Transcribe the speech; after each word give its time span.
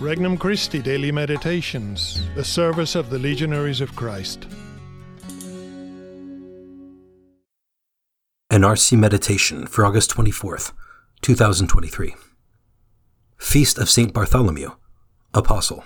Regnum 0.00 0.38
Christi 0.38 0.80
Daily 0.80 1.10
Meditations, 1.10 2.22
the 2.36 2.44
service 2.44 2.94
of 2.94 3.10
the 3.10 3.18
Legionaries 3.18 3.80
of 3.80 3.96
Christ. 3.96 4.46
An 8.48 8.60
RC 8.60 8.96
Meditation 8.96 9.66
for 9.66 9.84
August 9.84 10.12
24th, 10.12 10.70
2023. 11.22 12.14
Feast 13.38 13.76
of 13.76 13.90
St. 13.90 14.14
Bartholomew, 14.14 14.70
Apostle. 15.34 15.82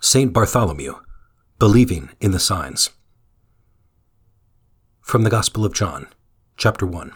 St. 0.00 0.32
Bartholomew, 0.32 0.94
believing 1.60 2.10
in 2.20 2.32
the 2.32 2.40
signs. 2.40 2.90
From 5.00 5.22
the 5.22 5.30
Gospel 5.30 5.64
of 5.64 5.72
John, 5.72 6.08
chapter 6.56 6.84
1. 6.84 7.12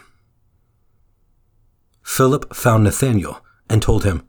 Philip 2.05 2.55
found 2.55 2.85
Nathanael 2.85 3.45
and 3.69 3.83
told 3.83 4.05
him, 4.05 4.23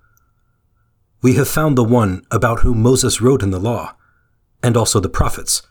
we 1.22 1.34
have 1.34 1.48
found 1.48 1.78
the 1.78 1.84
one 1.84 2.24
about 2.30 2.60
whom 2.60 2.82
Moses 2.82 3.22
wrote 3.22 3.42
in 3.42 3.52
the 3.52 3.60
law, 3.60 3.96
and 4.62 4.78
also 4.78 5.00
the 5.00 5.10
prophets, 5.10 5.62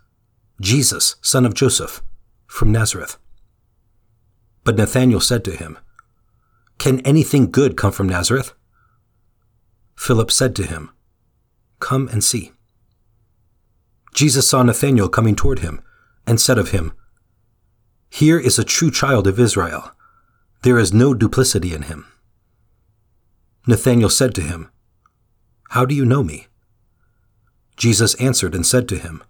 Jesus, 0.61 1.17
son 1.23 1.47
of 1.47 1.55
Joseph, 1.55 2.03
from 2.47 2.73
Nazareth. 2.73 3.19
But 4.65 4.77
Nathanael 4.77 5.21
said 5.21 5.45
to 5.45 5.57
him, 5.57 5.79
Can 6.79 7.01
anything 7.01 7.51
good 7.51 7.77
come 7.77 7.93
from 7.93 8.09
Nazareth? 8.09 8.53
Philip 9.97 10.31
said 10.31 10.57
to 10.57 10.67
him, 10.67 10.91
Come 11.79 12.09
and 12.09 12.25
see. 12.25 12.53
Jesus 14.15 14.49
saw 14.49 14.63
Nathanael 14.63 15.09
coming 15.09 15.37
toward 15.37 15.61
him, 15.61 15.83
and 16.27 16.41
said 16.41 16.59
of 16.59 16.71
him, 16.71 16.93
Here 18.11 18.39
is 18.39 18.59
a 18.59 18.65
true 18.65 18.91
child 18.91 19.27
of 19.27 19.39
Israel. 19.39 19.93
There 20.63 20.79
is 20.79 20.93
no 20.93 21.15
duplicity 21.15 21.73
in 21.75 21.83
him. 21.83 22.07
Nathanael 23.67 24.11
said 24.11 24.35
to 24.35 24.41
him, 24.41 24.71
how 25.71 25.85
do 25.85 25.95
you 25.95 26.05
know 26.05 26.23
me? 26.23 26.47
Jesus 27.77 28.15
answered 28.15 28.55
and 28.55 28.65
said 28.65 28.89
to 28.89 28.99
him, 28.99 29.23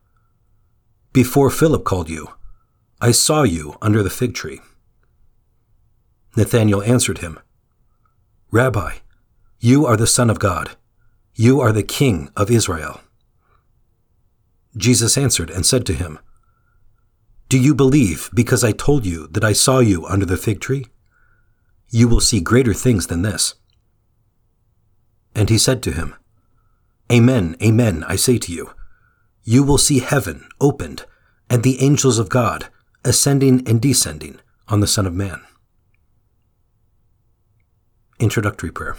Before 1.13 1.51
Philip 1.51 1.85
called 1.85 2.09
you, 2.09 2.29
I 3.01 3.11
saw 3.11 3.43
you 3.43 3.77
under 3.83 4.03
the 4.03 4.11
fig 4.11 4.35
tree. 4.35 4.61
Nathanael 6.37 6.83
answered 6.83 7.19
him, 7.19 7.39
Rabbi, 8.51 8.97
you 9.59 9.87
are 9.87 9.97
the 9.97 10.07
Son 10.07 10.31
of 10.31 10.39
God. 10.39 10.77
You 11.35 11.61
are 11.61 11.73
the 11.73 11.83
King 11.83 12.31
of 12.37 12.51
Israel. 12.51 13.01
Jesus 14.77 15.17
answered 15.17 15.51
and 15.51 15.65
said 15.65 15.85
to 15.87 15.95
him, 15.95 16.19
Do 17.49 17.59
you 17.59 17.75
believe 17.75 18.31
because 18.35 18.63
I 18.63 18.73
told 18.73 19.07
you 19.07 19.27
that 19.29 19.45
I 19.45 19.53
saw 19.53 19.81
you 19.81 20.07
under 20.07 20.27
the 20.27 20.37
fig 20.37 20.61
tree? 20.61 20.87
You 21.91 22.09
will 22.09 22.21
see 22.21 22.41
greater 22.41 22.75
things 22.75 23.07
than 23.07 23.23
this. 23.23 23.55
And 25.35 25.51
he 25.51 25.59
said 25.59 25.83
to 25.85 25.93
him, 25.93 26.15
Amen, 27.11 27.57
amen, 27.63 28.05
I 28.09 28.17
say 28.17 28.37
to 28.39 28.53
you. 28.53 28.73
You 29.45 29.63
will 29.63 29.79
see 29.79 30.01
heaven 30.01 30.49
opened 30.61 31.05
and 31.49 31.63
the 31.63 31.81
angels 31.81 32.19
of 32.19 32.29
God 32.29 32.67
ascending 33.05 33.67
and 33.69 33.81
descending 33.81 34.41
on 34.67 34.81
the 34.81 34.89
Son 34.89 35.07
of 35.07 35.15
Man. 35.15 35.41
Introductory 38.19 38.73
Prayer 38.73 38.97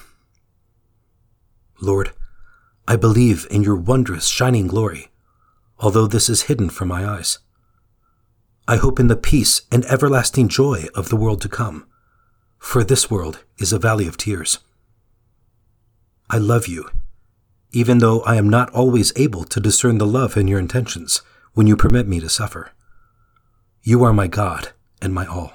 Lord, 1.81 2.11
I 2.87 2.95
believe 2.95 3.45
in 3.51 3.63
your 3.63 3.75
wondrous 3.75 4.27
shining 4.27 4.67
glory, 4.67 5.09
although 5.77 6.07
this 6.07 6.29
is 6.29 6.43
hidden 6.43 6.69
from 6.69 6.87
my 6.87 7.05
eyes. 7.05 7.39
I 8.69 8.77
hope 8.77 9.01
in 9.01 9.07
the 9.07 9.17
peace 9.17 9.63
and 9.69 9.83
everlasting 9.85 10.47
joy 10.47 10.85
of 10.95 11.09
the 11.09 11.17
world 11.17 11.41
to 11.41 11.49
come, 11.49 11.85
for 12.57 12.85
this 12.85 13.11
world 13.11 13.43
is 13.57 13.73
a 13.73 13.79
valley 13.79 14.07
of 14.07 14.15
tears. 14.15 14.59
I 16.29 16.37
love 16.37 16.67
you 16.67 16.89
even 17.71 17.99
though 17.99 18.21
I 18.21 18.35
am 18.35 18.49
not 18.49 18.69
always 18.71 19.13
able 19.15 19.43
to 19.45 19.59
discern 19.59 19.97
the 19.97 20.05
love 20.05 20.37
in 20.37 20.47
your 20.47 20.59
intentions 20.59 21.21
when 21.53 21.67
you 21.67 21.75
permit 21.75 22.07
me 22.07 22.19
to 22.19 22.29
suffer. 22.29 22.71
You 23.81 24.03
are 24.03 24.13
my 24.13 24.27
God 24.27 24.69
and 25.01 25.13
my 25.13 25.25
all. 25.25 25.53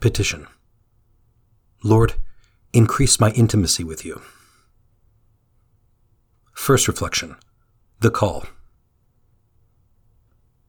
Petition 0.00 0.46
Lord, 1.82 2.14
increase 2.72 3.20
my 3.20 3.30
intimacy 3.30 3.84
with 3.84 4.04
you. 4.04 4.20
First 6.52 6.88
reflection 6.88 7.36
The 8.00 8.10
Call. 8.10 8.46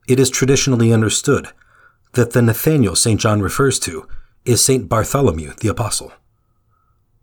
It 0.07 0.19
is 0.19 0.29
traditionally 0.29 0.93
understood 0.93 1.49
that 2.13 2.31
the 2.31 2.41
Nathanael 2.41 2.95
St. 2.95 3.19
John 3.19 3.41
refers 3.41 3.79
to 3.79 4.07
is 4.45 4.63
St. 4.63 4.87
Bartholomew 4.87 5.53
the 5.59 5.67
Apostle. 5.67 6.11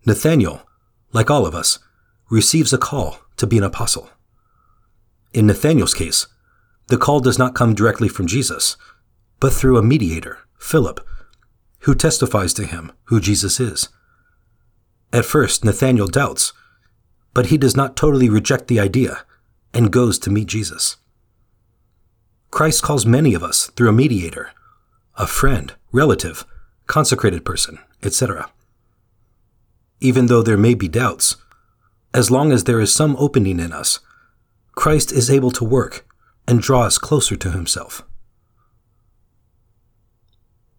Nathanael, 0.04 0.62
like 1.12 1.30
all 1.30 1.46
of 1.46 1.54
us, 1.54 1.78
receives 2.28 2.72
a 2.72 2.78
call 2.78 3.18
to 3.36 3.46
be 3.46 3.58
an 3.58 3.64
apostle. 3.64 4.10
In 5.32 5.46
Nathanael's 5.46 5.94
case, 5.94 6.26
the 6.88 6.96
call 6.96 7.20
does 7.20 7.38
not 7.38 7.54
come 7.54 7.74
directly 7.74 8.08
from 8.08 8.26
Jesus, 8.26 8.76
but 9.40 9.52
through 9.52 9.76
a 9.76 9.82
mediator, 9.82 10.38
Philip, 10.58 11.06
who 11.80 11.94
testifies 11.94 12.54
to 12.54 12.66
him 12.66 12.92
who 13.04 13.20
Jesus 13.20 13.60
is. 13.60 13.88
At 15.12 15.24
first, 15.24 15.64
Nathanael 15.64 16.08
doubts, 16.08 16.52
but 17.34 17.46
he 17.46 17.58
does 17.58 17.76
not 17.76 17.96
totally 17.96 18.28
reject 18.28 18.68
the 18.68 18.80
idea 18.80 19.24
and 19.74 19.92
goes 19.92 20.18
to 20.20 20.30
meet 20.30 20.46
Jesus. 20.46 20.96
Christ 22.50 22.82
calls 22.82 23.04
many 23.04 23.34
of 23.34 23.42
us 23.42 23.66
through 23.76 23.90
a 23.90 23.92
mediator, 23.92 24.52
a 25.16 25.26
friend, 25.26 25.74
relative, 25.92 26.44
consecrated 26.86 27.44
person, 27.44 27.78
etc. 28.02 28.50
Even 30.00 30.26
though 30.26 30.42
there 30.42 30.56
may 30.56 30.74
be 30.74 30.88
doubts, 30.88 31.36
as 32.16 32.30
long 32.30 32.50
as 32.50 32.64
there 32.64 32.80
is 32.80 32.90
some 32.90 33.14
opening 33.18 33.60
in 33.60 33.74
us, 33.74 34.00
Christ 34.72 35.12
is 35.12 35.30
able 35.30 35.50
to 35.50 35.62
work 35.62 36.08
and 36.48 36.62
draw 36.62 36.84
us 36.84 36.96
closer 36.96 37.36
to 37.36 37.50
himself. 37.50 38.04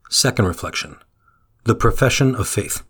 Second 0.09 0.45
reflection 0.45 0.97
The 1.65 1.75
profession 1.75 2.33
of 2.33 2.47
faith. 2.47 2.81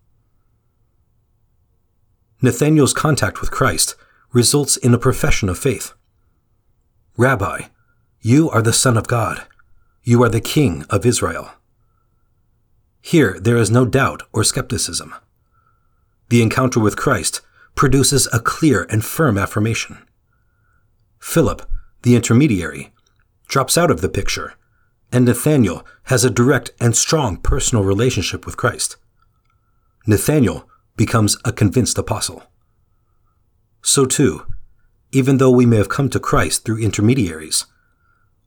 Nathanael's 2.42 2.94
contact 2.94 3.42
with 3.42 3.52
Christ 3.52 3.96
results 4.32 4.78
in 4.78 4.94
a 4.94 5.00
profession 5.00 5.50
of 5.50 5.60
faith. 5.60 5.92
Rabbi, 7.18 7.64
you 8.22 8.50
are 8.50 8.62
the 8.62 8.72
Son 8.72 8.96
of 8.96 9.08
God. 9.08 9.46
You 10.04 10.24
are 10.24 10.30
the 10.30 10.40
King 10.40 10.86
of 10.90 11.06
Israel. 11.06 11.52
Here, 13.02 13.40
there 13.42 13.58
is 13.58 13.70
no 13.70 13.86
doubt 13.86 14.24
or 14.32 14.46
skepticism. 14.46 15.14
The 16.30 16.42
encounter 16.42 16.80
with 16.80 16.96
Christ 16.96 17.42
produces 17.78 18.28
a 18.34 18.40
clear 18.40 18.86
and 18.90 19.06
firm 19.06 19.38
affirmation. 19.38 20.00
Philip, 21.20 21.62
the 22.02 22.16
intermediary, 22.16 22.92
drops 23.48 23.78
out 23.78 23.92
of 23.92 24.02
the 24.02 24.10
picture, 24.10 24.56
and 25.12 25.24
Nathanael 25.24 25.86
has 26.06 26.26
a 26.26 26.30
direct 26.30 26.72
and 26.82 26.98
strong 26.98 27.38
personal 27.38 27.84
relationship 27.84 28.46
with 28.46 28.58
Christ. 28.58 28.98
Nathanael 30.06 30.68
becomes 30.98 31.38
a 31.46 31.54
convinced 31.54 31.98
apostle. 31.98 32.44
So 33.82 34.06
too, 34.06 34.46
even 35.12 35.38
though 35.38 35.52
we 35.52 35.66
may 35.66 35.78
have 35.78 35.90
come 35.90 36.10
to 36.10 36.20
Christ 36.20 36.66
through 36.66 36.84
intermediaries, 36.84 37.66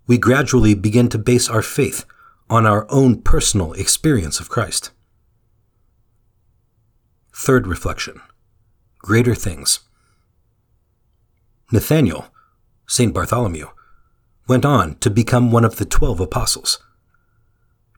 we 0.07 0.19
gradually 0.19 0.75
begin 0.75 1.09
to 1.11 1.19
base 1.19 1.49
our 1.49 1.63
faith 1.63 2.05
on 2.51 2.67
our 2.67 2.85
own 2.91 3.23
personal 3.23 3.73
experience 3.75 4.41
of 4.41 4.49
Christ. 4.49 4.91
Third 7.33 7.67
reflection 7.67 8.21
greater 9.03 9.35
things. 9.35 9.81
Nathanael, 11.73 12.27
St. 12.87 13.15
Bartholomew, 13.15 13.69
went 14.49 14.65
on 14.65 14.97
to 14.97 15.11
become 15.11 15.53
one 15.53 15.65
of 15.65 15.77
the 15.77 15.85
twelve 15.85 16.21
apostles. 16.21 16.79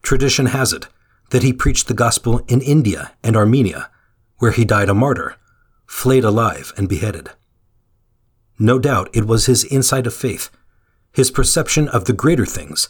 Tradition 0.02 0.46
has 0.46 0.72
it 0.72 0.88
that 1.30 1.42
he 1.42 1.52
preached 1.52 1.88
the 1.88 1.94
gospel 1.94 2.42
in 2.46 2.60
India 2.60 3.12
and 3.22 3.36
Armenia, 3.36 3.90
where 4.38 4.52
he 4.52 4.64
died 4.64 4.88
a 4.88 4.94
martyr, 4.94 5.36
flayed 5.86 6.24
alive 6.24 6.72
and 6.76 6.88
beheaded. 6.88 7.30
No 8.58 8.78
doubt 8.78 9.08
it 9.12 9.26
was 9.26 9.46
his 9.46 9.64
insight 9.64 10.06
of 10.06 10.14
faith, 10.14 10.50
his 11.12 11.30
perception 11.30 11.88
of 11.88 12.04
the 12.04 12.12
greater 12.12 12.46
things, 12.46 12.88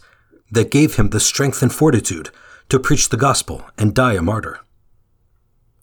that 0.51 0.71
gave 0.71 0.95
him 0.95 1.09
the 1.09 1.19
strength 1.19 1.61
and 1.61 1.73
fortitude 1.73 2.29
to 2.69 2.79
preach 2.79 3.09
the 3.09 3.17
gospel 3.17 3.65
and 3.77 3.95
die 3.95 4.13
a 4.13 4.21
martyr. 4.21 4.59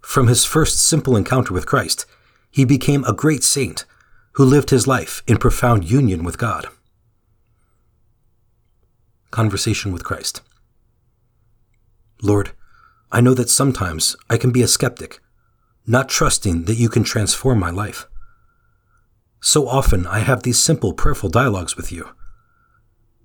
From 0.01 0.29
his 0.29 0.45
first 0.45 0.81
simple 0.81 1.17
encounter 1.17 1.55
with 1.55 1.67
Christ, 1.67 2.07
he 2.51 2.65
became 2.65 3.05
a 3.05 3.13
great 3.13 3.45
saint 3.45 3.85
who 4.33 4.45
lived 4.45 4.71
his 4.71 4.87
life 4.87 5.23
in 5.27 5.37
profound 5.37 5.89
union 5.91 6.25
with 6.25 6.39
God. 6.39 6.67
Conversation 9.31 9.93
with 9.93 10.05
Christ 10.05 10.43
Lord, 12.23 12.51
I 13.13 13.21
know 13.21 13.35
that 13.35 13.49
sometimes 13.49 14.17
I 14.29 14.37
can 14.37 14.51
be 14.51 14.63
a 14.63 14.69
skeptic, 14.69 15.21
not 15.87 16.09
trusting 16.09 16.65
that 16.65 16.75
you 16.75 16.89
can 16.89 17.03
transform 17.03 17.59
my 17.59 17.71
life. 17.71 18.07
So 19.41 19.67
often 19.67 20.07
I 20.07 20.19
have 20.19 20.43
these 20.43 20.63
simple 20.63 20.93
prayerful 20.93 21.31
dialogues 21.31 21.77
with 21.77 21.91
you. 21.91 22.11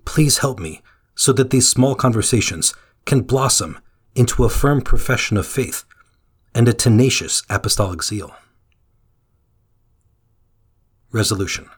Please 0.05 0.37
help 0.37 0.59
me 0.59 0.81
so 1.15 1.33
that 1.33 1.49
these 1.49 1.67
small 1.67 1.95
conversations 1.95 2.73
can 3.05 3.21
blossom 3.21 3.79
into 4.15 4.45
a 4.45 4.49
firm 4.49 4.81
profession 4.81 5.35
of 5.37 5.45
faith 5.45 5.83
and 6.53 6.67
a 6.67 6.73
tenacious 6.73 7.43
apostolic 7.49 8.01
zeal. 8.01 8.33
Resolution 11.11 11.69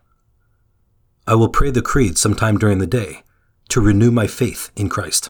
I 1.25 1.35
will 1.35 1.49
pray 1.49 1.71
the 1.71 1.81
Creed 1.81 2.17
sometime 2.17 2.57
during 2.57 2.79
the 2.79 2.87
day 2.87 3.23
to 3.69 3.81
renew 3.81 4.11
my 4.11 4.27
faith 4.27 4.71
in 4.75 4.89
Christ. 4.89 5.27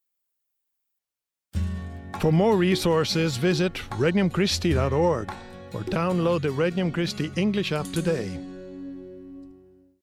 For 2.19 2.31
more 2.31 2.57
resources, 2.57 3.37
visit 3.37 3.73
regnumchristi.org 3.91 5.31
or 5.73 5.81
download 5.81 6.41
the 6.41 6.49
Regnum 6.49 6.91
Christi 6.91 7.31
English 7.35 7.71
app 7.71 7.91
today. 7.91 8.39